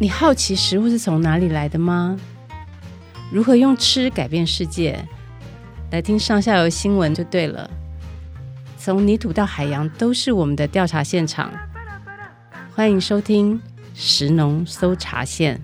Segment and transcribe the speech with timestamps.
[0.00, 2.18] 你好奇食物是从哪里来的吗？
[3.30, 4.98] 如何用吃改变世界？
[5.92, 7.70] 来听上下游新闻就对了。
[8.76, 11.52] 从泥土到海洋，都是我们的调查现场。
[12.74, 13.60] 欢迎收听
[13.94, 15.62] 食农搜查线。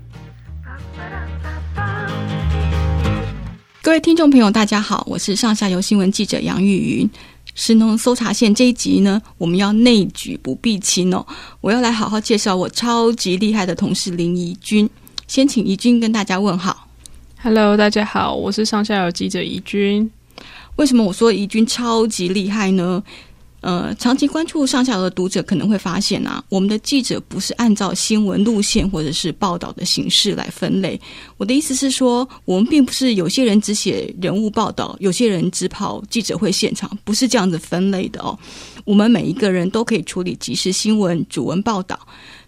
[3.83, 7.11] 各位听众朋友，大家好，我是上下游新闻记者杨玉云。
[7.55, 11.25] 食农搜查线这一集呢，我们要内举不避亲哦。
[11.61, 14.89] 我要来好好介绍我超级厉害的同事林怡君。
[15.27, 16.89] 先请怡君跟大家问好。
[17.42, 20.11] Hello，大家好，我是上下游记者怡君。
[20.77, 23.02] 为什么我说怡君超级厉害呢？
[23.60, 30.98] 呃，长期关注上下游的读者可能会发现啊，我们的记者不是按照新闻路线或者是报道的形式来分类。
[31.36, 38.38] 我的意思是说，我们并不是有些人只写人物报道，有些人只跑记者会现场，不是这样子分类的哦。
[38.86, 41.98] 我们每一个人都可以处理即时新闻、主文报道。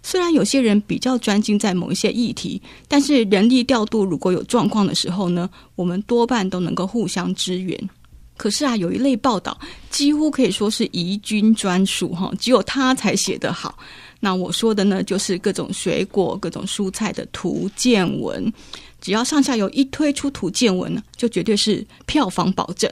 [0.01, 7.89] 虽然有些人比较专精在某一些议题，但是人力调度如果有状况的时候呢，我们多半都能够互相支援。
[8.35, 9.57] 可是啊，有一类报道
[9.89, 13.77] 几乎可以说是怡君专属哈，只有他才写得好。
[14.19, 18.51] 那我说的呢，就是各种水果、各种蔬菜的图鉴文。
[18.99, 22.89] 只要上下游一推出图鉴文呢，就绝对是票房保证。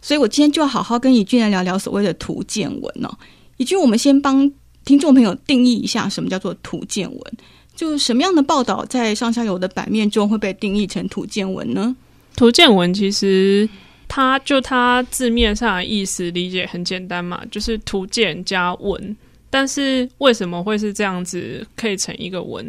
[0.00, 3.18] 所以我今天就好好跟怡君来聊聊所谓的图鉴文哦。
[3.58, 4.50] 怡君，我们先帮
[4.84, 7.20] 听众朋友定义一下什么叫做图鉴文，
[7.74, 11.94] 就什么样的报道在上下游的版面中会被定义成图鉴文呢？
[12.34, 13.68] 图鉴文其实。
[14.16, 19.14] 它就它字面上的意思理解很简单嘛，就是图鉴加文。
[19.50, 22.66] 但是为什么会是这样子可以成一个文？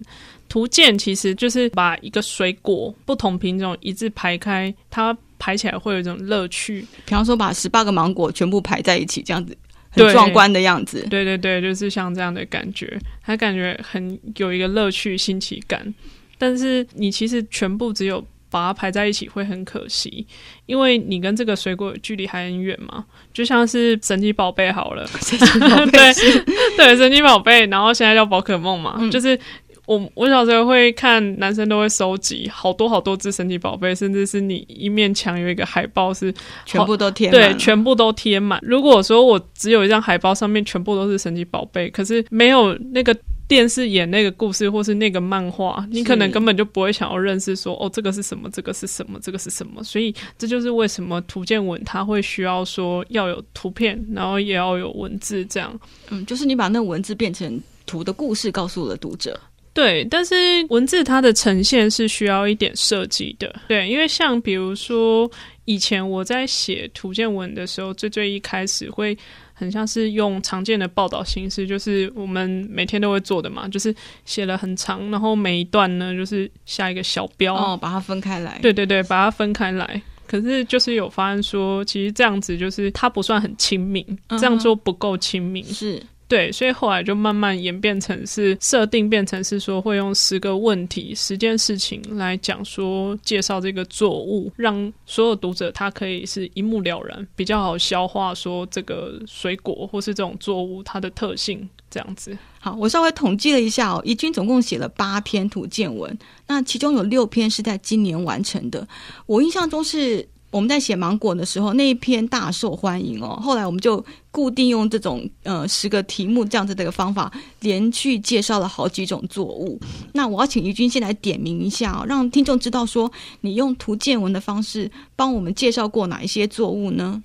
[0.49, 6.81] 图鉴其实就是把一个水果不同品种一字排开，它排起来会有一种乐趣。
[7.05, 9.57] 比方说把十八个芒果全部排在一起，这样子
[9.89, 11.07] 很壮观的样子。
[11.09, 15.93] 对对对，就是像这样的感觉，它感觉很有一个乐趣、新奇感。
[16.37, 18.21] 但是你其实全部只有。
[18.57, 20.25] 把它排在一起会很可惜，
[20.65, 26.43] 因为你跟这个水果距离还很远嘛，就像是神奇宝贝好了， 神奇宝贝对
[26.75, 29.39] 对，神奇宝贝，然后现在叫宝可梦嘛，嗯、就是
[29.85, 36.33] 我我小时候会看，男生都会收集好多好多只神奇宝贝，甚至是你一面墙有一个海报是
[36.65, 38.59] 全部都贴，对，全部都贴满。
[38.63, 43.15] 如果说我只有一张海报，上面全部都是神奇宝贝，可是没有那个。
[43.47, 49.81] 电视演那个故事，或是那个漫画，你可能根本就不会想要认识说，哦，这个是什么，这个是什么，这个是什么。
[49.83, 55.79] 所以这就是为什么图鉴文它会需要说要有图片，然后也要有文字，这样。
[56.09, 59.39] 嗯，就是你把那文字变成图的故事，告诉了读者。
[59.77, 60.35] 对，但是
[60.69, 63.55] 文字它的呈现是需要一点设计的。
[63.67, 65.29] 对，因为像比如说
[65.65, 69.17] 以前我在写图鉴文的时候，最最一开始会。
[69.59, 73.91] 很像是用常见的报道形式，就是我们每天都会做的嘛，就是
[74.23, 78.59] 写了很长，然后每一段呢，就是下一个小标，哦，把它分开来。
[78.61, 79.99] 对对对，把它分开来。
[80.27, 85.63] 可是就是有发现说，其实这样子就是它不算很亲民，嗯、这样做不够亲民。
[85.63, 85.99] 是。
[86.27, 102.37] 对，所以后来就慢慢演变成是设定，变成是说会用十个问题、十件事情来讲说介绍这个作物，让所有读者他可以是一目了然，比较好消化说这个水果或是这种作物它的特性这样子。
[102.59, 108.85] 好，我稍微统计了一下哦，怡君总共写了八篇图鉴文，那其中有六篇是在今年完成的。
[109.25, 110.27] 我印象中是。
[110.57, 113.39] 我们在写芒果的时候，那一篇大受欢迎哦。
[113.39, 119.79] 后来我们就固定用这种呃十个题目这样子的一个方法，连续介绍了好几种作物。
[120.13, 127.21] 那我要请怡君先来点名一下，让听众知道说你用图见文的方式帮我们介绍过哪一些作物呢？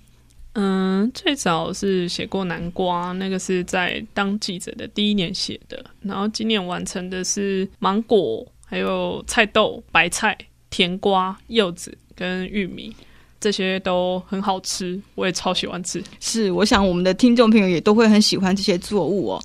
[0.53, 5.83] 嗯，最早是写过南瓜，那个是在当记者的第一年写的。
[6.03, 10.37] 然后今年完成的是芒果，还有菜豆、白菜、
[10.69, 12.95] 甜瓜、柚子跟玉米。
[13.43, 16.01] 这些都很好吃，我也超喜欢吃。
[16.21, 19.43] 是，我想我们的听众朋友也都会很喜欢这些作物哦。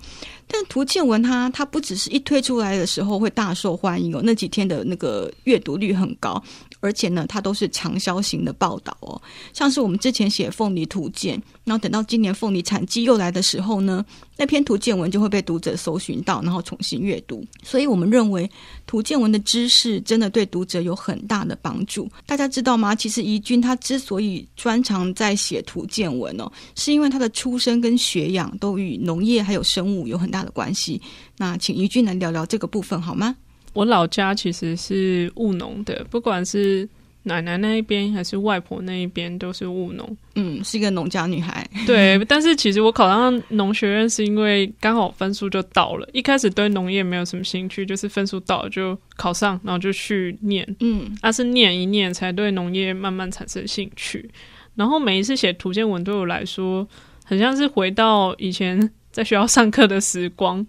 [0.47, 6.41] 但图鉴文它它不只是一推出来的时候会大受欢迎哦，那几天的那个阅读率很高。
[6.79, 9.19] 而且呢，它都是长销型的报道哦，
[9.51, 14.03] 像是我们之前写凤梨图鉴，然后等到今年凤梨产季又来的时候呢，
[14.37, 17.45] 那篇图鉴文就会被读者搜寻到，然后重新阅读。
[17.61, 18.49] 所以我们认为
[18.85, 22.09] 图鉴文的知识真的对读者有很大的帮助。
[22.25, 22.95] 大家知道吗？
[22.95, 31.01] 其实怡君他之所以专长在写图鉴文哦，是因为他的出身跟学养都与农业还有生物有很大的关系。
[31.35, 33.35] 那请怡君来聊聊这个部分好吗？
[33.73, 36.87] 我老家其实是务农的，不管是
[37.27, 41.69] 奶奶那一边还是外婆那一边都是务农，嗯，是一个农家女孩。
[41.85, 54.27] 对，但是其实我考上农学院是因为刚好分数就到了，一开始对农业没有什么兴趣，就是分数到了就考上，然后就去念，嗯，而、啊、是念一念才对农业慢慢产生兴趣。
[54.75, 56.87] 然后每一次写图鉴文对我来说，
[57.23, 58.79] 很像是回到以前
[59.11, 60.65] 在学校上课的时光。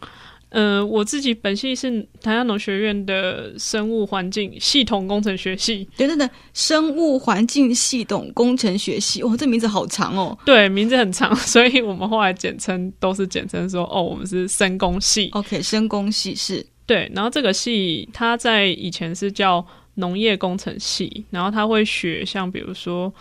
[0.51, 5.87] 呃，我自己本系是台大农学院的生物环境系统工程学系。
[5.97, 10.37] 对对对，生物环境系统工程学系，哇，这名字好长哦。
[10.47, 15.29] 对，名字很长， 所以我们后来简称都是简称说，哦，我们是生工系。
[15.33, 16.65] OK，生工系是。
[16.87, 19.65] 对，然后这个系它在以前是叫
[19.97, 23.13] 农业工程系，然后它会学像比如说。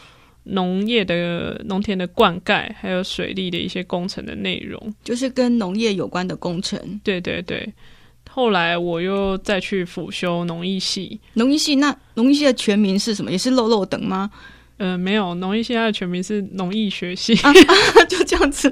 [0.49, 6.79] 农业的农田的灌溉，还有水利的一些工程的内容，就是跟农业有关的工程。
[7.03, 7.67] 对对对。
[8.29, 11.19] 后来我又再去辅修农艺系。
[11.33, 13.31] 农艺系那农艺系的全名是什么？
[13.31, 14.29] 也是漏漏等吗？
[14.77, 17.33] 呃，没有，农艺系它的全名是农艺学系。
[17.41, 18.71] 啊啊，就这样子。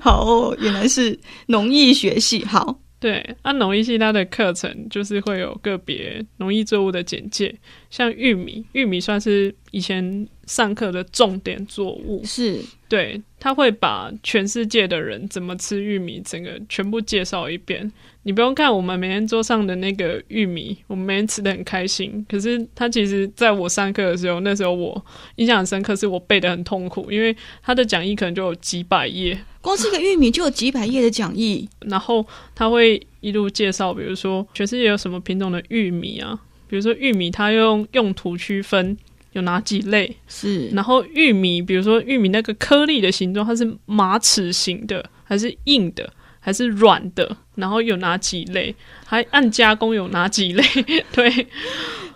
[0.00, 1.16] 好哦，原来是
[1.46, 2.44] 农艺学系。
[2.44, 2.76] 好。
[3.04, 7.54] 对，啊农艺系它的课程就是会有个别农艺作物的简介，
[7.90, 12.58] 像玉米，玉米算是以前上课的重点作物，是。
[12.88, 17.92] 对，他会把全世界的人怎么吃玉米，整个全部介绍一遍。
[18.22, 22.24] 你不用看我们每天桌上的那个玉米，我们每天吃的很开心。
[22.26, 25.04] 可是他其实在我上课的时候，那时候我
[25.36, 31.68] 印象很深刻，是我背的很痛苦，因为他的讲义可能就有几百页，光是一个玉米就有几百页的讲义。
[31.80, 38.96] 然后他会一路介绍，比如说全世界有什么品种的玉米啊，比如说玉米，它用用途区分
[39.34, 46.12] 有哪几类是，然后玉米，比如说玉米那个颗粒的形状，它是马齿形的还是硬的？
[46.40, 48.74] 还是软的，然后有哪几类？
[49.06, 50.62] 还按加工有哪几类？
[51.10, 51.46] 对，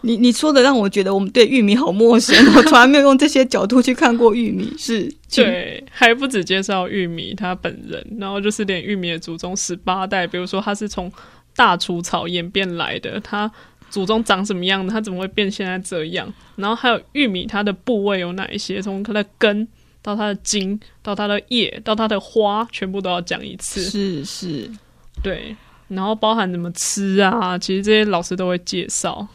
[0.03, 4.71] 你你说的让我觉得我们对玉米好陌生，我从来没有用这些角度去看过玉米。
[4.77, 11.11] 是，对，还不止介绍玉米它本人，然后就是连玉米的祖宗十八代，比如说它是从
[11.57, 13.51] 大除草演变来的，它
[13.91, 16.33] 祖宗长什么样的，它怎么会变现在这样？
[16.57, 18.81] 然后还有玉米它的部位有哪一些？
[18.81, 19.67] 从它的根。
[20.01, 23.83] 到它的茎，到它的叶，到它的花，全部都要讲一次。
[23.83, 24.71] 是是，
[25.23, 25.55] 对。
[25.89, 29.27] 然后包含怎么吃啊，其实这些老师都会介绍。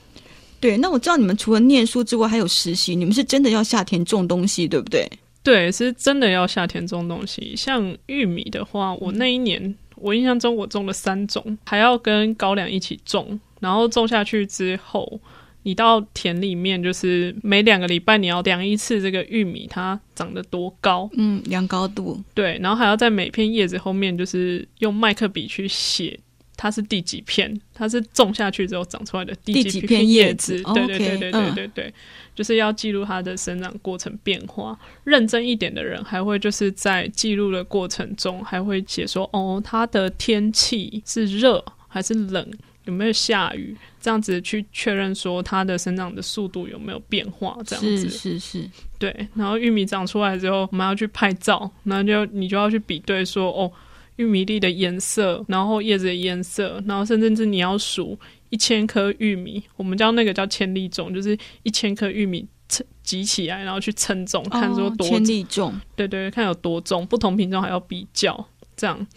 [0.62, 5.08] 对，那我知道你们除了念书之外还有实习，你们是真的要夏天种东西，对不对？
[5.44, 7.54] 对，是真的要夏天种东西。
[7.56, 15.18] 像玉米的话，我那一年、嗯、我印象中我种了三种，还要跟高粱一起种，然后种下去之后，
[15.64, 21.10] 你到田里面就是每两个礼拜你要量一次这个玉米它长得多高。
[21.14, 22.22] 嗯，量高度。
[22.34, 26.20] 对，然后还要在每片叶子后面就是用麦克笔去写
[26.58, 30.62] 它是第几片，它是种下去之后长出来的第几片叶子。
[30.74, 31.94] 对对对对对对对，
[32.36, 34.78] 就是要记录它的生长过程变化。
[35.06, 42.46] 认真一点的人还会就是在记录的过程中还会写说哦，它的天气是热还是冷。
[42.86, 43.76] 有没有下雨？
[44.02, 47.58] 这样子去确认说它的生长的速度有没有变化？
[47.66, 48.70] 这样子是是是，
[49.00, 49.28] 对。
[49.34, 53.72] 然后玉米长出来之后，我们要去拍照，然后就你就要去比对说哦，
[54.18, 58.20] 玉米粒的颜色，然后叶子的颜色，然后甚至是你要数
[58.50, 68.46] 一千颗玉米，我们叫那个叫千粒重，就是一千颗玉米称集起来，然后去称重，看说多重，千粒重，对，对对，看有多重，不同品种还要比较
[68.76, 69.08] 这样。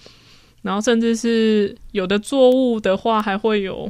[0.66, 3.88] 然后甚至是有的作物的话，还会有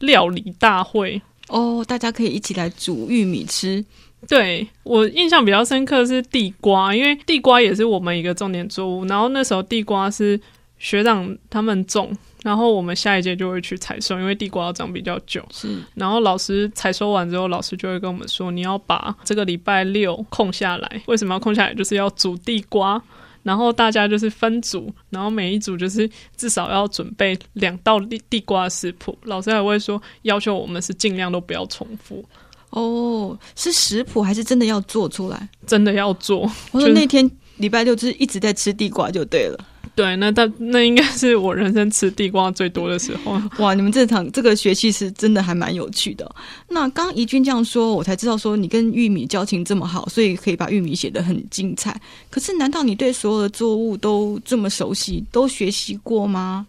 [0.00, 3.84] 料理大会哦，大家可以一起来煮玉米吃。
[4.26, 9.04] 对，我印象比较深刻是地瓜，因为地瓜也是我们一个重点作物。
[9.04, 10.38] 然后那时候地瓜是
[10.80, 15.40] 学长他们种，然后我们下一届就会去采收，因为地瓜要长比较久。
[15.52, 21.00] 是，然后老师采收完之后，老师就会跟我们说，你要把这个礼拜六空下来。
[21.06, 21.72] 为什么要空下来？
[21.72, 23.00] 就是要煮地瓜。
[23.42, 29.16] 然后大家就是分组，然后每一组就是至少要准备两道地地瓜食谱。
[29.24, 32.24] 老师还会说，要求我们是尽量都不要重复。
[32.70, 35.48] 哦，是食谱还是真的要做出来？
[35.66, 36.50] 真的要做。
[36.70, 39.64] 我说那天礼拜六就是一直在吃地瓜就对了。
[39.94, 43.40] 对，那他那应该是我人生吃地瓜最多的时候。
[43.58, 46.30] 哇，你们这场这个学期是真的还蛮有趣的。
[46.68, 52.00] 那刚怡君这样说，我才知道说你跟玉米交情这么好，所以可以把玉米写得很精彩。
[52.30, 56.66] 可是，难道你对所有的作物都这么熟悉，都学习过吗？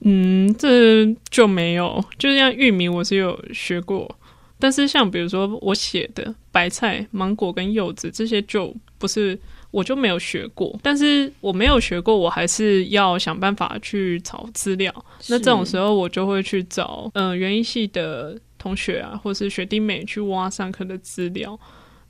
[0.00, 2.04] 嗯，这就没有。
[2.18, 4.12] 就像玉米，我是有学过，
[4.58, 9.38] 但是像比如说我写的白菜、芒果跟柚子这些，就不是。
[9.76, 14.90] 我就没有学过，但是我没有学过，我还是要想办法去找资料。
[15.28, 18.38] 那这种时候，我就会去找，嗯、呃，园艺系的。
[18.58, 21.56] 同学啊，或是学弟妹去挖上课的资料，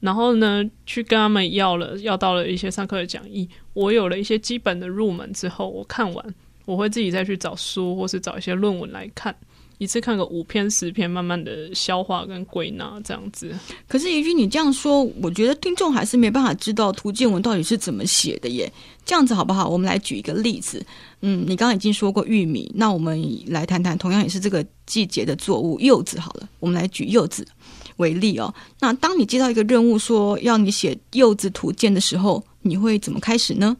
[0.00, 3.46] 然后呢，去跟他们要了要到了一些上课的讲义。
[3.75, 9.37] 我有了一些基本的入门之后，我看完，我会自己再去找书，或是找一些论文来看。
[9.78, 13.54] 一次看个五篇十篇，慢慢的消化跟归纳这样子。
[13.87, 18.73] 可是怡君，你这样说，我觉得听众还是没办法知道图鉴文到底是怎么写的耶。
[19.04, 19.68] 这样子好不好？
[19.68, 20.85] 我们来举一个例子。
[21.21, 26.49] 嗯，你刚刚已经说过玉米，那我们来谈谈同样也是这个季节的作物柚子好了。
[26.59, 27.47] 我们来举柚子
[27.97, 28.52] 为例哦。
[28.80, 33.76] 那当你接到一个任务说要你写柚子图鉴的时候，你会怎么开始呢？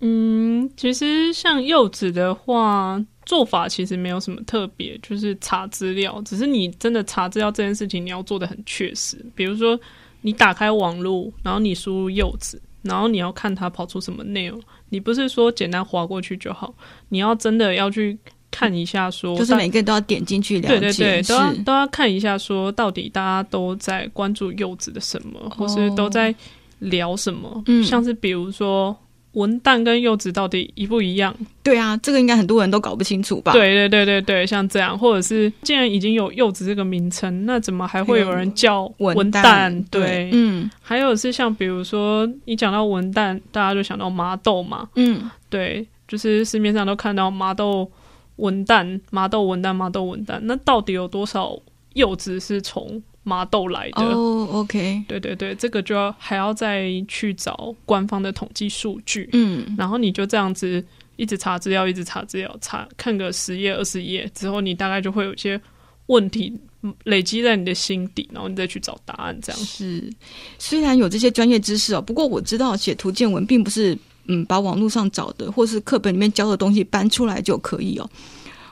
[0.00, 3.02] 嗯，其实像柚子的话。
[3.28, 6.18] 做法其实没有什么特别，就是查资料。
[6.24, 9.22] 只是你真的查资料这件事情，你要做的很确实。
[9.34, 9.78] 比如说，
[10.22, 14.58] 你打开网络，然后你输入柚子，然后你要看它跑出什么内容。
[14.88, 16.74] 你不是说简单划过去就好，
[17.10, 18.18] 你要真的要去
[18.50, 26.34] 看一下说，说就是每个人都要点进去了解，对对对，都要都要看一下说，到底大家都在关注柚子的什么，或是都在
[26.78, 27.62] 聊什么。
[27.66, 28.96] 嗯，像是比如说。
[29.32, 31.34] 文旦跟柚子到底一不一样？
[31.62, 33.52] 对啊，这个应该很多人都搞不清楚吧？
[33.52, 39.70] 对对对对对，像这样，或者是既然已经有柚子这个名称，那怎么还会有人叫文旦？
[39.90, 47.90] 对，对，嗯，还有是像比如说，你讲到文旦，大家就想到麻豆嘛，嗯，对，就是市面上都看到麻豆
[48.36, 51.56] 文旦、麻豆文旦、麻豆文旦，那到底有多少
[51.92, 53.02] 柚子是从？
[53.28, 54.02] 麻豆来的。
[54.02, 60.82] 哦、oh，OK，对对对，这个就要还要再去找官方的统计数据，嗯，然后你就这样子
[61.16, 65.60] 一直查资料，一直查资料，查看个十页二十页之后，你大概就会有一些
[66.06, 66.58] 问题
[67.04, 69.60] 累积在你的心底，然后你再去找答案，这样。
[69.60, 70.10] 是。
[70.58, 78.08] 虽然有这些专业知识哦，不过我知道写图鉴文并不是嗯把网络上找的或是课本里面教的东西搬出来就可以哦。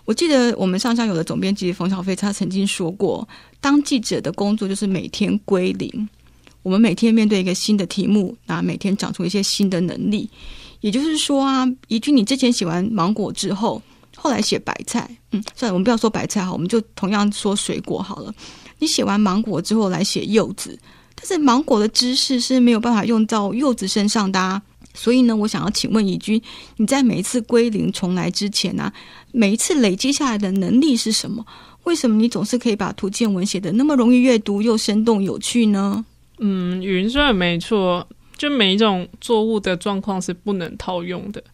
[0.07, 3.29] 我记得我们上下游的总编辑冯小飞，他曾经说过，
[3.61, 6.09] 当记者的工作就是每天归零。
[6.63, 10.31] 我们每天面对一个新的题目，那每天长出一些新的能力。
[10.81, 13.83] 也就是说啊，怡君，你之前写完芒果之后，
[14.17, 18.33] 后来写白菜，嗯，算了，我们不要说白菜哈，我们就同样说水果好了。
[18.79, 20.79] 你写完芒果之后来写柚子，
[21.17, 24.63] 但是芒果的知识是没有办法用到柚子身上的啊。
[24.93, 26.41] 所以呢，我想要请问怡君，
[26.79, 28.91] 你在每一次归零重来之前呢、
[29.37, 31.45] 每一次累积下来的能力是什么？
[31.85, 36.03] 为什么你总是可以把图鉴文写得那么容易阅读又生动有趣呢？
[36.39, 41.45] 嗯，云说的没错，就每一种作物的状况是不能套用的。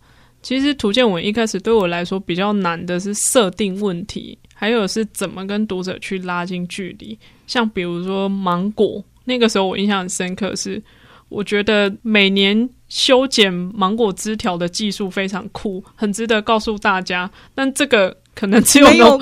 [0.42, 7.18] 其实图鉴文一开始对我来说比较难的是设定问题，还有是怎么跟读者去拉近距离。
[7.48, 10.80] 像比如说芒果，那个时候我印象很深刻是。
[11.28, 17.30] 我觉得每年修剪芒果枝条的技术非常酷，很值得告诉大家。
[17.54, 19.18] 但这个可能只有，没有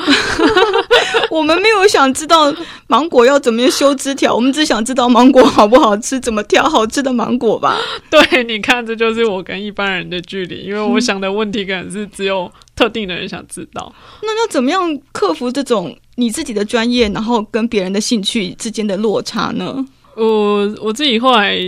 [1.30, 2.52] 我们没有想知道
[2.88, 7.78] 芒果要怎么样修枝条，我们只想知道芒果好不好吃，怎么挑好吃的芒果吧。
[8.10, 13.94] 对，你看，这就是我跟一般人的距离，因为我想的问题可能是只有特定的人想知道。
[14.22, 19.86] 那要怎么样克服这种你自己的专业，然后跟别人的兴趣之间的落差呢？
[20.16, 21.58] 我我自己后来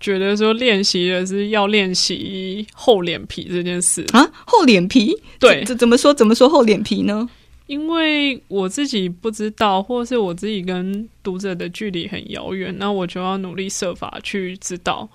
[0.00, 6.12] 觉得说，练习的是要练习厚脸皮这件事啊，厚脸皮，对，这怎么说？
[6.12, 7.28] 怎么说厚脸皮呢？
[7.66, 15.08] 因为我自己不知道，或是我自己跟读者的距离很遥远，那我就要努力设法去知道。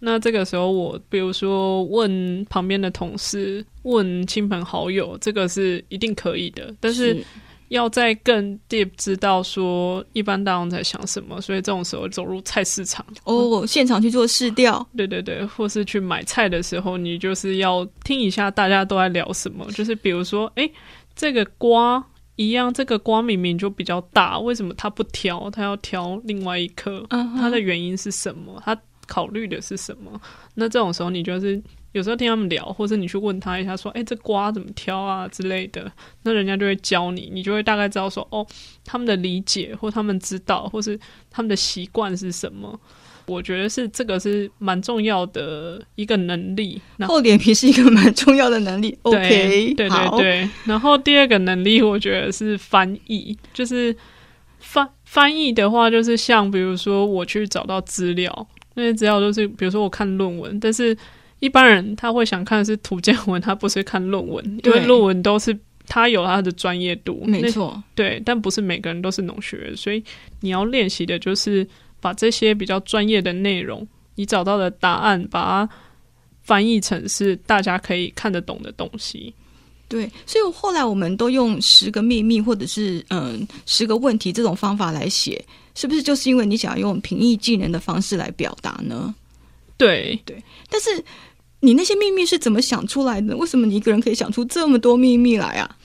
[0.00, 7.24] 那这个时候，我比如说问旁边的同事，问亲朋好友，这个是一定可以的，但是。
[7.72, 20.70] 是要再更 deep 知道说一般大众在想什么，所以这种时候走入菜市场哦，现场去做试调，对对对，或是去买菜的时候，你就是要听一下大家都在聊什么，就是比如说，哎，
[21.16, 22.04] 这个瓜
[22.36, 27.04] 一样，这个瓜明明就比较大，为什么他不挑，他要挑另外一颗？
[27.10, 28.62] 嗯，他的原因是什么？
[28.64, 30.20] 他考虑的是什么？
[30.54, 31.62] 那这种时候你就是。
[31.92, 38.46] 有时候听他们聊，或是你去问他一下，说：“哎，这瓜怎么挑啊？”之类的，那人家就会教你，你就会大概知道说：“哦，
[38.84, 40.98] 他们的理解，或他们知道，或是
[41.30, 42.80] 他们的习惯是什么。”
[43.26, 46.80] 我觉得是这个是蛮重要的一个能力。
[47.00, 48.98] 厚脸皮是一个蛮重要的能力。
[49.02, 50.48] OK，对对对。
[50.64, 53.94] 然后第二个能力，我觉得是翻译，就是
[54.58, 60.96] 翻翻译的话，就是像比如说我去找到资料，那些资料都是比如说我看论文，但是。
[61.42, 65.58] 一般人他会想看的是图鉴文，他不是看论文，因为论文都是
[65.88, 70.00] 他有他的专业度，没错，对，但不是每个人都是农学人，所以
[70.38, 71.66] 你要练习的就是
[72.00, 73.84] 把这些比较专业的内容，
[74.14, 75.74] 你找到的答案，把它
[76.44, 79.34] 翻译成是大家可以看得懂的东西。
[79.88, 85.44] 对，所以后来我们都用十个秘密或者是嗯十个问题这种方法来写，
[85.74, 89.12] 是不是就是因为你想要用平易近人的方式来表达呢？
[89.76, 91.04] 对对，但是
[91.62, 93.36] 你那些秘密是怎么想出来的？
[93.36, 95.76] 为什么你一个人可以想出这么多秘密来啊？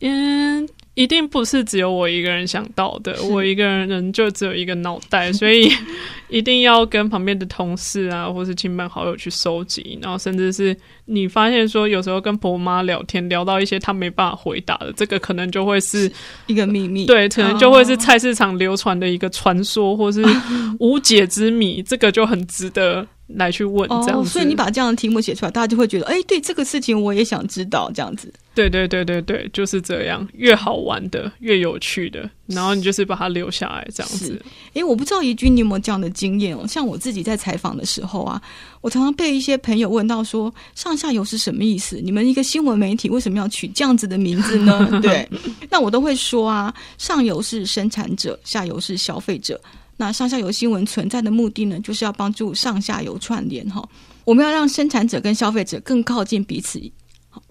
[0.00, 0.68] 嗯。
[0.96, 5.68] 一定不是只有我一个人想到的，我一个人人就只有一个脑袋，所以
[6.30, 16.08] 一定要跟旁边的同事啊，或是亲朋好友去收集，然后甚至是你发现说，有时候跟婆妈聊天聊到一些她没办法回答的，这个可能就会是
[16.46, 20.24] 一个秘密，对，可能就会是菜市场流传的一个传说，或是
[20.78, 23.04] 无解之谜，这个就很值得。
[23.26, 28.32] 来去问这样子，哦，所以你把这样的题目写出来，大家就会觉得，哎，对这个事情我也想知道，这样子。
[28.54, 34.40] 对对对对对，就是这样，越好玩的，越有趣的，然后你就是把它留下来，这样子。
[34.74, 36.64] 哎，我不知道怡君你有没有这样的经验哦？
[36.64, 38.40] 像我自己在采访的时候啊，
[38.80, 42.00] 我常常被一些朋友问到说，上下游是什么意思？
[42.00, 44.88] 你们一个新闻媒体为什么要取这样子的名字呢？
[45.02, 45.28] 对，
[45.68, 49.60] 那我都会说啊，上游是生产者，下游是消费者。
[49.96, 53.86] 那上下游新闻存在的目的呢，就是要帮助上下游串联哈。
[54.24, 56.80] 我们要让生产者跟消费者更靠近彼此，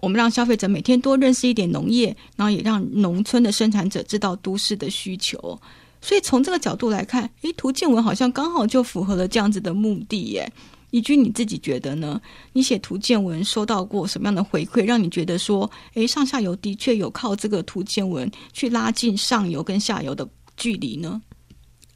[0.00, 5.58] 我们让消费者每天多认识一点农业，然后也让农村的生产者知道都市的需求。
[6.00, 10.52] 所以从这个角度来看，诶，图鉴文好像刚好就符合了这样子的目的耶。
[10.90, 12.20] 怡君你自己觉得呢？
[12.52, 21.20] 你写图鉴文收到过什么样的回馈，让你觉得说，诶，上下游的确有靠这个图鉴文去拉近上游跟下游的距离呢？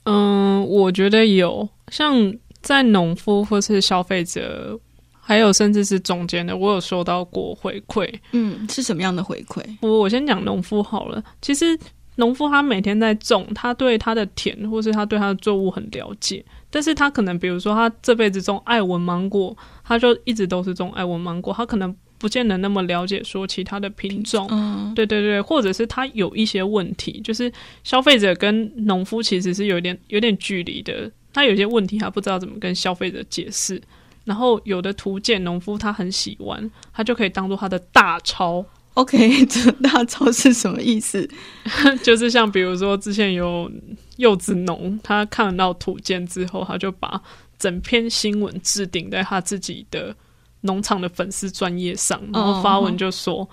[0.04, 4.78] 嗯，我觉得有，像在农夫或是消费者，
[5.20, 8.12] 还有甚至是中间的，我有收到过回馈。
[8.32, 9.62] 嗯，是什么样的回馈？
[9.80, 11.22] 我我先讲农夫好了。
[11.42, 11.78] 其实
[12.16, 21.94] 农夫他每天在种，他对他的田或是他对他的作物很了解，但是他可能比如说他这辈子种爱文芒果，他就一直都是种爱文芒果，他可能。
[22.18, 27.50] 不见得那么了解说其他的品种，嗯，对对对，或者是他有一些问题，就是
[27.84, 33.80] 消费者跟农夫其实是有点有点距离的，他有些问题他不知道怎么跟消费者解释，
[34.24, 38.64] 然后有的图鉴农夫他很喜欢，他就可以当做他的大抄。
[38.94, 41.28] OK， 这大抄是什么意思？
[42.02, 43.70] 就是像比如说之前有
[44.16, 47.22] 柚子农，他看到图鉴之后，他就把
[47.60, 50.16] 整篇新闻置顶在他自己的。
[50.62, 53.48] 农场的粉丝专业上，然后发文就说：“oh,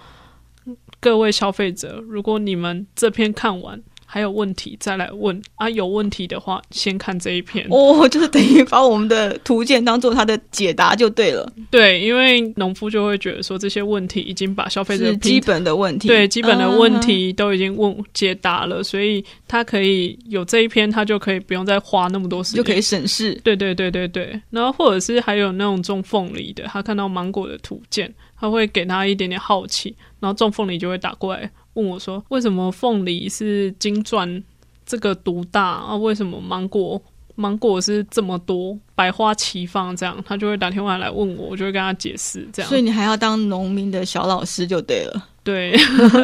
[0.67, 0.77] oh.
[0.99, 3.81] 各位消费者，如果你们这篇看完。”
[4.15, 5.69] 还有问题再来问啊！
[5.69, 11.51] 有问题的话，先看这一篇哦， 就是等于把我们的图鉴当做他的解答就对了。
[11.69, 18.83] 对，因为农夫就会觉得说，这些问题已经把消费者基本的问题，对基本的问题都已经问解答了，uh.
[18.85, 23.37] 所以他可以有这一篇，他就可以不用再花那么多时间，就可以省事。
[23.43, 31.51] 对对对对对，然后或者是还有那种种凤梨的，他看到芒果的图鉴，他会给他一点点好奇，然后种凤梨就会打过来。
[31.75, 34.43] 问我说：“为什么凤梨是金钻
[34.85, 35.95] 这个独大啊？
[35.95, 37.01] 为什么芒果
[37.35, 39.95] 芒果是这么多百花齐放？
[39.95, 42.47] 这样他就会打电话来问我，我就会跟他解释。
[42.53, 45.27] 这样，所以你还要当农民的小老师就对了。
[45.43, 45.75] 对，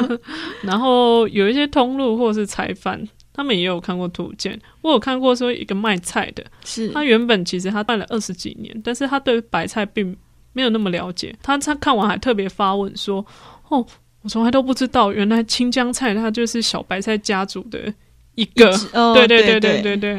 [0.64, 4.60] 然后有一些通路或是采贩，他们也有看过图鉴。
[4.82, 10.16] 我有看过说一个卖菜的，是他原本其实他卖了二十几年，但是他对白菜并
[10.54, 11.36] 没有那么了解。
[11.44, 13.26] 他他看完还特别发问说
[13.68, 13.86] ：‘哦。’
[14.24, 17.92] 我从来都不知道，原来青江菜它就是小白菜家族的
[18.36, 18.72] 一个，
[19.14, 20.12] 对对对对对对。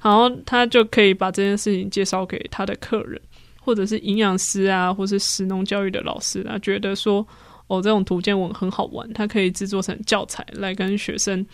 [0.00, 3.20] 然后他就可以把这件事情介绍给他的客人，
[3.60, 7.26] 或者是营养师啊，或是食农教育的老师啊，觉得说
[7.66, 11.44] 哦，这种图鉴文很好玩，它可以制作成教材来跟学生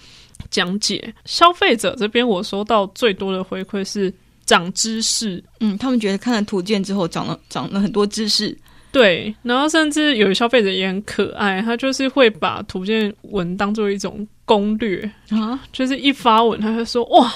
[0.51, 1.14] 讲解。
[1.25, 4.12] 消费者这边我收到最多的回馈是
[4.45, 8.57] 长知识，嗯，他们觉得看了图鉴之后长了长了很多知识。
[8.95, 17.29] 对，然后甚至有消费者也很可爱，他就是会把图鉴文当做一种攻略啊，就是一发文他就说哇，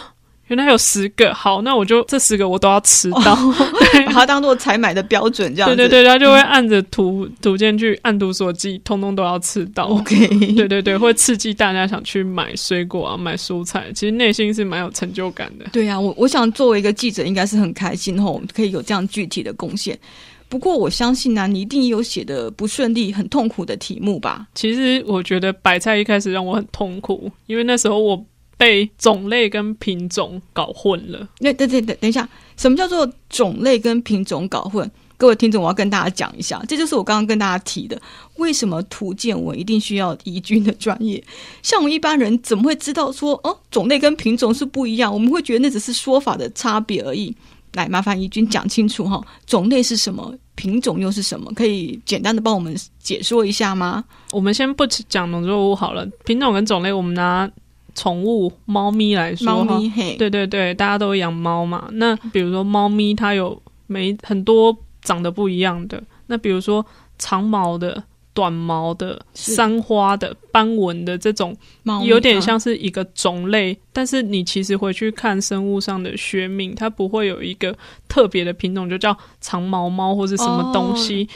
[0.46, 3.54] 原来有十个，好，那我就这十个我都要吃到，哦、
[4.06, 5.74] 把它当做采买的标准这样子。
[5.74, 9.86] 对对对，他就会按着图、嗯、图鉴去按图索骥，通通都要吃到。
[9.86, 15.66] OK，对对对，会刺激大家想去买水果啊，买蔬菜，其实内心是蛮有成就感的。
[15.72, 19.98] 对呀、啊，我我想作为一个记者，应该是很开心吼，可以有这样具体的贡献。
[20.48, 24.48] 不过我相信呢、啊，你一定有写的不顺利、很痛苦的题目吧？
[24.54, 28.24] 其实我觉得白菜一开始让我很痛苦，因为那时候我
[28.56, 31.28] 被种类跟品种搞混了。
[31.38, 34.90] 那等等等等一下，什么叫做种类跟品种搞混？
[35.16, 38.00] 各位听众，我要跟大家讲一下，这就是我刚刚跟大家提的，
[38.36, 41.22] 为什么图鉴文一定需要怡君的专业？
[41.60, 45.12] 像我们一般人怎么会知道说，哦，种类跟品种是不一样？
[45.12, 47.34] 我们会觉得那只是说法的差别而已。
[47.74, 50.34] 来，麻烦怡君讲清楚哈，种类是什么？
[50.54, 51.52] 品种又是什么？
[51.54, 54.04] 可以简单的帮我们解说一下吗？
[54.32, 57.48] 我们先不讲农作物好了，品种跟种类，我们拿
[57.94, 59.46] 宠物猫咪来说。
[59.46, 61.88] 猫咪，嘿，对对对，大家都养猫嘛。
[61.92, 66.02] 那比如说猫咪，它有没很多长得不一样的。
[66.26, 66.84] 那比如说
[67.18, 68.02] 长毛的。
[68.38, 71.56] 短毛的、三花的、斑纹的这种，
[72.04, 73.76] 有点像是一个种类。
[73.92, 81.28] 但是你其实回去看生物上的学名，它不会有一个特别的品种，就叫长毛猫或是什么东西。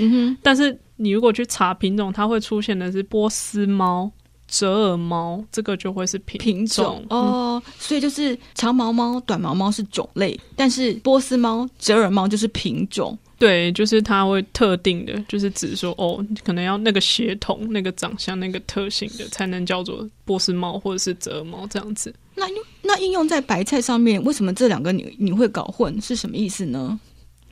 [0.44, 4.08] 但是你如果去查品种，它会出现的是波斯猫、
[4.46, 7.60] 折耳猫，这个就会是品种，品种哦。
[7.80, 13.18] 所以就是长毛猫、短毛猫是种类，但是波斯猫、折耳猫就是品种。
[13.42, 22.14] 对，就是它会特定的，就是指说哦，可能要那个血统、那个长相、那个特性的，才能叫做波斯猫或者是折耳猫这样子。
[22.36, 22.46] 那
[22.82, 26.00] 那应用在白菜上面，为什么这两个你你会搞混？
[26.00, 27.00] 是什么意思呢？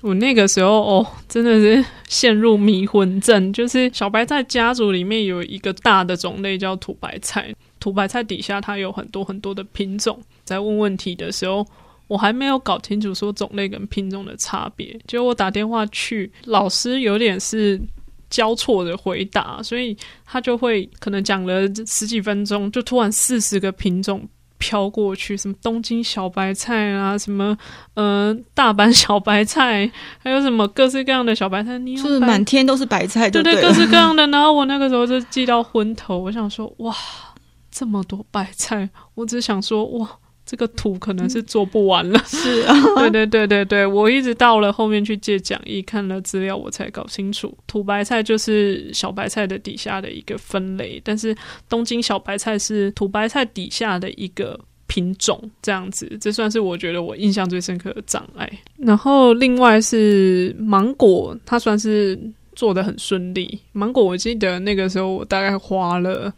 [0.01, 3.53] 我那个时候哦，真的是陷入迷魂阵。
[3.53, 10.23] 就是小白菜家族里面有一个大的种类叫土白菜，土白菜底下它有很多很多的品种。
[10.45, 11.67] 在问问题的时候。
[12.11, 17.81] 我还没有搞清楚说种类跟品种的差别，结果我打电话去，老师有点是
[18.29, 19.97] 交错的回答，所以
[20.27, 27.57] 他就会可能讲了十几分钟，就突然四十个品种飘过去，什么东京小白菜啊，什么
[27.95, 34.27] 呃大阪小白菜，还有什么各式各样的小白菜，你就是满天都是白菜对，对对，各式各样的。
[34.27, 36.93] 然后我那个时候就记到昏头，我想说哇，
[37.71, 40.11] 这么多白菜，我只想说哇。
[40.51, 51.33] 这个图可能是做不完了， 嗯、 是啊，对对对对对，我一直到了后面去借讲义，看了资料，我才搞清楚，土白菜就是小白菜的底下的一个分类，但是
[51.69, 54.59] 东京小白菜是土白菜底下的一个
[54.89, 58.51] 品种，这样子，这算是我觉得我印象最深刻的障碍。
[58.77, 62.19] 然后另外是芒果，它算是
[62.57, 63.57] 做的很顺利。
[63.71, 66.35] 芒果我记得那个时候我大概花了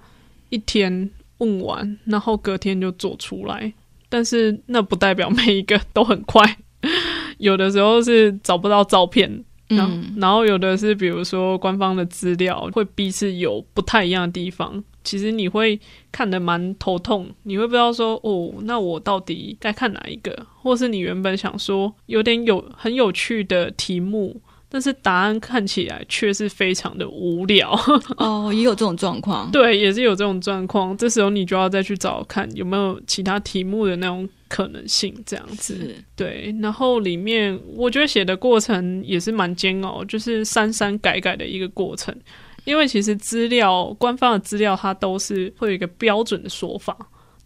[0.50, 3.72] 一天问完，然后隔天就做出来。
[4.12, 6.58] 但是那不代表每一个都很快，
[7.38, 15.80] 有的时候是找不到照片，嗯，然后有的是比如说官方的资料会彼此有不太一样的地方，其实你会
[16.12, 24.42] 看得蛮头痛，你会不知道说哦，那我到底该看哪一个，或是你原本想说有点有很有趣的题目。
[24.74, 27.78] 但是答案看起来却是非常的无聊
[28.16, 29.48] 哦，也有这种状况。
[29.52, 30.96] 对，也是有这种状况。
[30.96, 35.94] 这时候你就要再去找看有没有其他题目的那种可能性，这样子。
[36.16, 42.16] 对，然后里面我觉得写的过程也是蛮煎熬，就是删删改改的一个过程。
[42.64, 46.96] 因为其实资料官方的资料它都是会有一个标准的说法。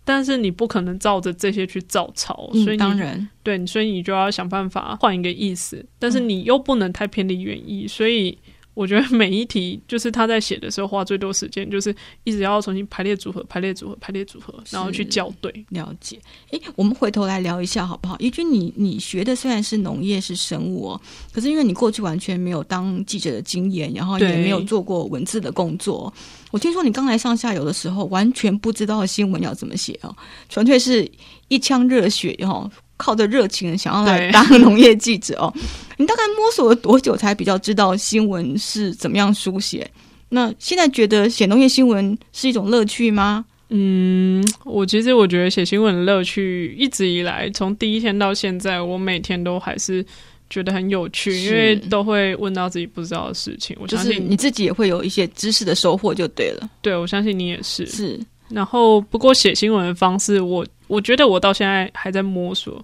[0.06, 8.38] 但是你不可能照着这些去照抄，所以、嗯、当然对，所以你就要想办法换一个意思，但是你又不能太偏离原意，所以。
[8.76, 15.50] 我觉得每一题就是他在写的时候花最多时间，就是一直要重新排列组合、排列组合、排列组合，然后去校对。
[15.70, 16.20] 了解。
[16.50, 18.18] 诶，我们回头来聊一下好不好？
[18.18, 21.00] 一君，你你学的虽然是农业是生物哦，
[21.32, 26.12] 可是因为你过去完全没有当记者的经验，然后也没有做过文字的工作。
[26.50, 30.14] 我听说你刚来上下游的时候，完全不知道新闻要怎么写哦，
[30.50, 31.10] 纯粹是
[31.48, 32.70] 一腔热血哦。
[32.96, 35.52] 靠着热情想要来当农业记者哦，
[35.98, 39.88] 你大概摸索了多久才比较知道新闻是怎么样书写？
[40.28, 43.44] 那现在觉得写农业新闻是一种乐趣吗？
[43.68, 50.04] 嗯，我其实我觉得写新闻的乐趣一直以来，从第一天到现在，我每天都还是
[50.48, 53.76] 觉得很有趣，因为都会问到自己不知道的事情。
[53.80, 56.70] 我相信、就是、你自己也会有一些知识的收获，就对了。
[56.80, 57.84] 对，我相信你也是。
[57.86, 58.20] 是。
[58.48, 62.80] 然后，不过写新闻的方式，我我觉得我到现在还在摸索，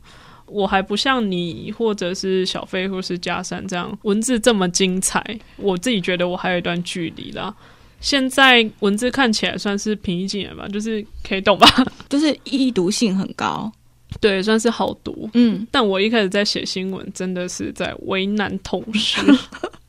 [0.47, 5.25] 我还不像你或者是小飞或是嘉善这样文字这么精彩。
[5.57, 7.55] 我自己觉得我还有一段距离啦。
[8.01, 11.69] 现在文字看起来算是平易近人吧，就是可以懂吧，
[12.11, 13.71] 就是易读性很高，
[14.21, 15.31] 对，算是好读。
[15.35, 19.21] 嗯，但我一开始在写新闻，真的是在为难同事，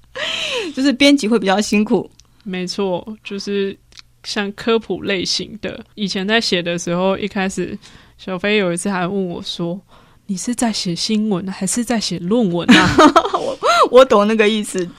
[0.75, 2.07] 就是编辑会比较辛苦。
[2.43, 3.75] 没错，就是。
[4.23, 7.77] 像科普类型的，以前在写的时候，一开始
[8.17, 9.79] 小飞有一次还问我说
[10.27, 12.89] ：“你是在写新闻还是在写论文啊？”
[13.39, 13.57] 我
[13.99, 14.89] 我懂那个意思，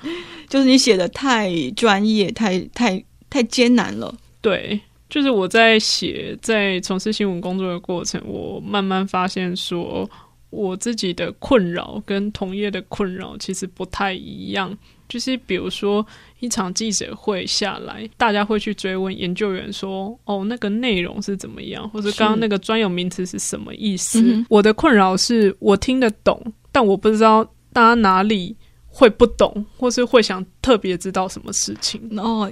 [0.49, 4.15] 就是你写的太专业、太太太艰难了。
[4.41, 10.09] 对，就是我在写，在从事新闻工作的过程，我慢慢发现说，
[10.51, 14.77] 我自己的困扰跟同业的困扰其实不太一样。
[15.09, 16.05] 就是比如说
[16.41, 21.89] 一场记者会下来，大家会去追问研究员说：“哦，那个内容是怎么样？
[21.91, 32.01] 或者刚刚那个专有名词是什么意思？”我的困扰是我听得懂，但我不知道大家哪里会不懂，或是会想特别知道什么事情。
[32.19, 32.51] 哦，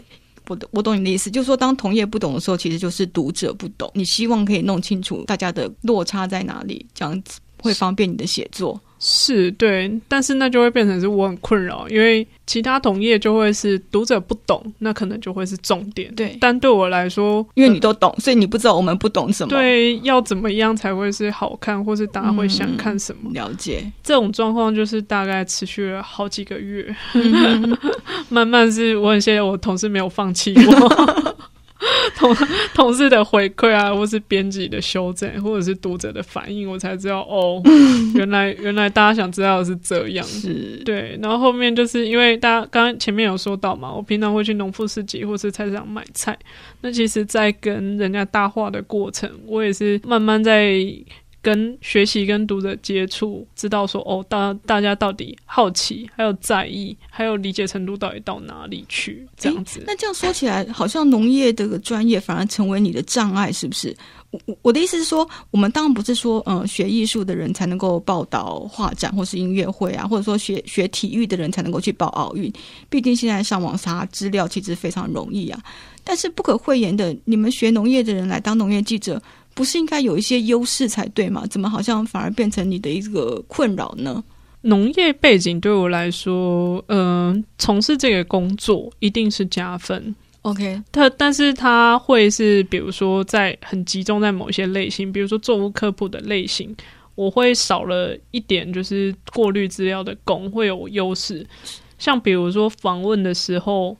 [0.48, 3.90] 我我懂你的意思，就是说，当同业不懂的时候，其实就是读者不懂。
[3.94, 8.80] 你希望可以弄清楚大家的落差在哪里，这样子会方便你的写作。
[9.04, 16.14] 是对，但是那就会变成是我很困扰，因为其他同业就会是读者不懂，那可能就会是重点。
[16.14, 19.48] 对，但对我来说，因为你都懂，所以你不知道我们不懂什么。
[19.48, 23.28] 对，要怎么样才会是好看，或是大家会想看什么？
[23.30, 26.94] 嗯、了解这种状况，就是大概持续了好几个月，
[28.30, 31.34] 慢慢是我很谢谢我同事没有放弃我。
[32.16, 32.34] 同
[32.74, 37.60] 同事的回馈啊，或是编辑的修正，或者是读者的反应，我才知道哦，
[38.14, 41.18] 原来原来大家想知道的是这样，是对。
[41.22, 46.38] 然后后面就是因为大家刚刚前面有说到嘛，我平常会去农夫市集或是菜市场买菜，
[46.80, 50.76] 那其实，在跟人家搭话的过程，我也是慢慢在。
[51.42, 59.26] 跟学习、跟读者接触，知道说哦，大大家到底好奇，还有在意，还有理解程度到底到哪里去？
[59.36, 59.82] 这样子。
[59.84, 63.94] 那这样说起来，好像农业这个专业反而成为你的障碍，是不是？
[64.30, 72.50] 我我的意思是说，我们当然不是说，嗯、呃，学艺术的人才能够报道画展或是音乐会啊，或者说学学体育的人才能够去报奥运。
[72.88, 75.60] 毕竟现在上网查资料其实非常容易啊。
[76.04, 79.20] 但是不可讳言的，你们学农业的人来当农业记者。
[79.54, 81.46] 不是应该有一些优势才对吗？
[81.48, 84.22] 怎么好像反而变成你的一个困扰呢？
[84.62, 90.14] 农业背景对我来说，嗯、呃，从事这个工作一定是加分。
[90.42, 96.74] OK，它但是它会是，比如说在很集中在某些类型，比如说作物科普的类型，
[97.14, 101.46] 我会少了一点，就是过滤资料的工会有优势。
[101.98, 103.96] 像比如说访问的时候，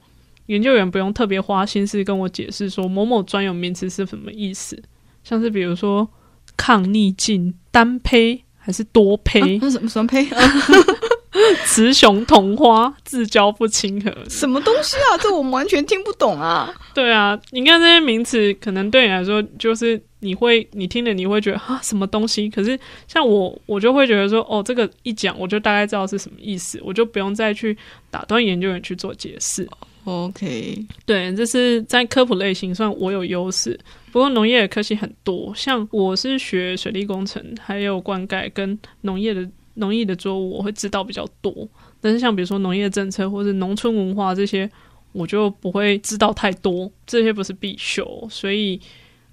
[0.47, 4.81] 研究员不用特别花心思跟我解释说某某专有名词是什么意思。
[5.25, 6.09] 像是比如说
[6.57, 9.59] 抗逆境、单胚还是多胚？
[9.61, 10.27] 那、啊、什么什么胚？
[11.67, 15.17] 雌雄同花、自交不亲和，什么东西啊？
[15.19, 16.73] 这我们完全听不懂啊！
[16.93, 22.51] 对啊，你看这些名词，可能对你来说就是你会，你听了你会觉得啊，什么东西？
[22.51, 27.77] 可是像我，我就会觉得说，哦，这个一讲，我就大概知道是什么意思，我就不用再去
[28.11, 29.67] 打断研究员去做解释。
[30.05, 33.79] OK，对，这是在科普类型上我有优势。
[34.13, 41.67] 不过农业的科系很多，像我是学水利工程，还有灌溉跟农业的农业的作物，我会知道比较多。
[41.99, 44.71] 但是像比如说农业政策或者农村文化这些，
[45.13, 46.93] 我就不会知道太多。
[47.07, 48.79] 这些不是必修，所以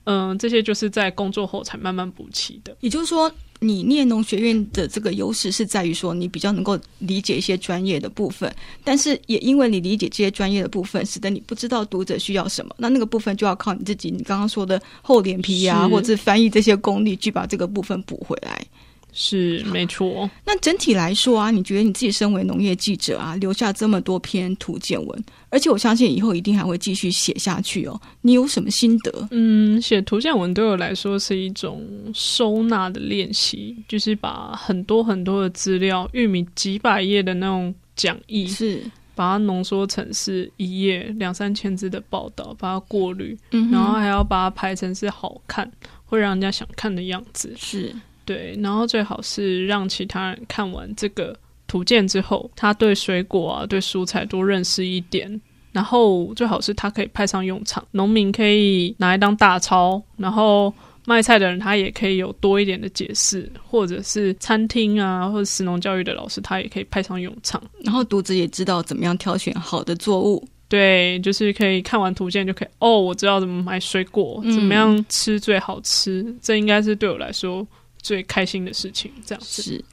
[0.10, 2.76] 嗯，这些就是在工作后才慢慢补齐的。
[2.80, 3.32] 也就是说。
[3.62, 8.50] 你念农学院的这个优势是在于说，你比较能够理解一些专业的部分，
[8.86, 18.66] 但是也因为你理解这些专业的部分，使得你不知道读者需要什么，那那个部分就要靠你自己，你刚刚说的厚脸皮呀、啊，或者是翻译这些功力，去把这个部分补回来。
[19.12, 20.30] 是没错。
[20.46, 28.00] 那整体来说啊，你觉得你自己身为农业记者啊，留下这么多篇图鉴文，而且我相信以后一定还会继续写下去哦。
[28.22, 29.28] 你有什么心得？
[29.32, 38.82] 嗯，写图鉴文对我来说是一种收纳的练习，就是把很多很多的资料，玉米几百页的那种讲义，是
[39.16, 45.70] 把它浓缩成是一页两三千字的报道，把它过滤，嗯，然后还要把它排成是好看，
[46.06, 47.94] 会让人家想看的样子，是。
[48.30, 55.42] 对，然后最好是让其他人看完这个图鉴之后，他对水果啊、对蔬菜多认识一点。
[55.72, 60.72] 然后最好是他可以派上用场，农民可以拿来当大钞，然后
[61.08, 67.60] 卖菜的人他也可以有多一点的解释，或者是餐厅啊或者食农教育的老师他也可以派上用场。
[67.84, 70.48] 然后读者也知道怎么样挑选好的作物。
[70.68, 76.22] 对，就是可以看完图鉴就可以哦，我知道怎么买水果，怎么样吃最好吃。
[76.22, 77.66] 嗯、这应该是对我来说。
[78.10, 79.86] 最开心的事情，这样子是，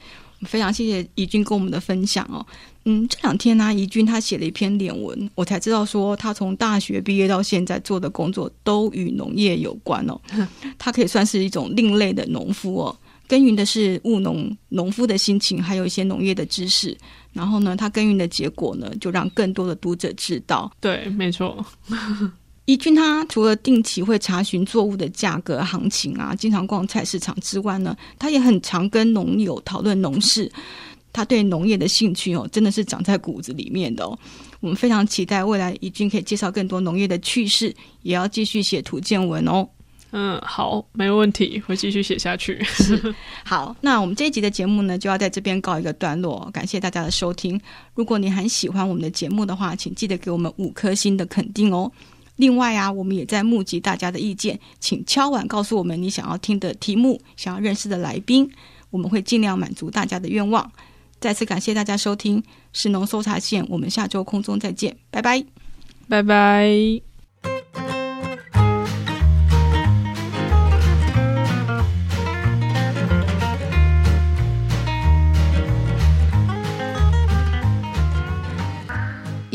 [0.47, 2.43] 非常谢谢怡君跟我们的分享哦。
[2.85, 10.19] 嗯，这两天呢、啊，怡君他写了一篇脸文，我才知道说他从大学毕业到现在做的工作都与农业有关哦。
[10.79, 16.97] 他可以算是一种另类的农夫哦，耕耘的是务农农夫的心情，还有一些农业的知识。
[17.33, 20.71] 然后呢，他耕耘的结果呢，就让更多的读者知道。
[20.81, 21.63] 对，没错。
[22.67, 30.51] 怡君他除了定期会查询作物的价格行情啊，经常逛菜市场之外呢，他也很常跟农友讨论农事。
[31.13, 34.19] 他对农业的兴趣哦，真的是长在骨子里面的哦。
[34.59, 39.65] 我们非常期待未来宜君可以介绍更多农业的趣事，也要继续写图见文哦。
[40.11, 42.61] 嗯，好，没问题，会继续写下去。
[43.45, 46.49] 好，那我们这一集的节目呢，就要在这边告一个段落。
[46.53, 47.59] 感谢大家的收听。
[47.95, 51.89] 如果你很喜欢我们的节目的话，请记得给我们五颗星的肯定哦。
[52.37, 58.49] 另外啊，我们也在募集大家的意见，请敲碗告诉我们你想要听的题目，想要认识的来宾，
[58.89, 60.71] 我们会尽量满足大家的愿望。
[61.19, 65.43] 再次感谢大家收听是农搜查线，我们下周空中再见，拜拜，
[66.07, 67.06] 拜拜。